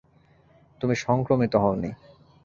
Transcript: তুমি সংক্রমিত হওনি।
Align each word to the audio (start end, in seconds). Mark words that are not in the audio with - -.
তুমি 0.81 0.95
সংক্রমিত 0.95 1.53
হওনি। 1.55 1.91